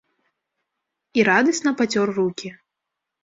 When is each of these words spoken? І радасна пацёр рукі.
І 1.19 1.27
радасна 1.29 1.73
пацёр 1.81 2.07
рукі. 2.17 2.49